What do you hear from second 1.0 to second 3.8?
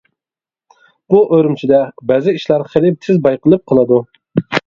بۇ ئۈرۈمچىدە بەزى ئىشلار خېلى تېز بايقىلىپ